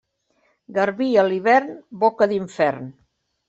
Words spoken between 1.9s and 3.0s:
boca d'infern.